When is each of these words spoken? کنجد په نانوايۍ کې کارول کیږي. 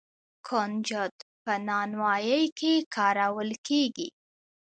کنجد 0.47 1.15
په 1.43 1.53
نانوايۍ 1.67 2.43
کې 2.59 2.73
کارول 2.95 3.49
کیږي. 3.67 4.07